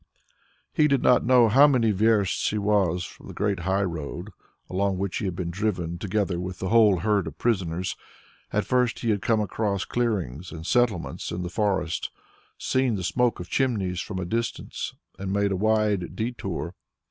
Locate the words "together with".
5.99-6.57